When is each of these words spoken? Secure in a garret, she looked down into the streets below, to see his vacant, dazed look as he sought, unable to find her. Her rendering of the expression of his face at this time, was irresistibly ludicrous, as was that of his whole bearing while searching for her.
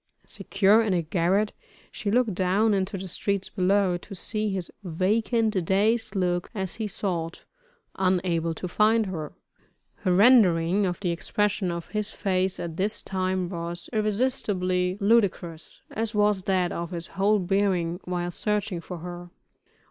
Secure 0.25 0.81
in 0.81 0.95
a 0.95 1.03
garret, 1.03 1.53
she 1.91 2.09
looked 2.09 2.33
down 2.33 2.73
into 2.73 2.97
the 2.97 3.07
streets 3.07 3.51
below, 3.51 3.97
to 3.97 4.15
see 4.15 4.49
his 4.49 4.71
vacant, 4.83 5.63
dazed 5.63 6.15
look 6.15 6.49
as 6.55 6.73
he 6.77 6.87
sought, 6.87 7.43
unable 7.97 8.55
to 8.55 8.67
find 8.67 9.05
her. 9.05 9.31
Her 9.97 10.11
rendering 10.15 10.87
of 10.87 10.99
the 11.01 11.11
expression 11.11 11.69
of 11.69 11.89
his 11.89 12.09
face 12.09 12.59
at 12.59 12.77
this 12.77 13.03
time, 13.03 13.47
was 13.47 13.91
irresistibly 13.93 14.97
ludicrous, 14.99 15.81
as 15.91 16.15
was 16.15 16.41
that 16.45 16.71
of 16.71 16.89
his 16.89 17.05
whole 17.09 17.37
bearing 17.37 17.99
while 18.05 18.31
searching 18.31 18.81
for 18.81 18.97
her. 18.97 19.29